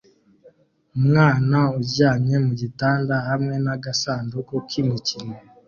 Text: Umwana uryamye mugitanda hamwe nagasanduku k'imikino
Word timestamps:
Umwana 0.97 1.57
uryamye 1.77 2.35
mugitanda 2.45 3.15
hamwe 3.27 3.55
nagasanduku 3.65 4.53
k'imikino 4.67 5.35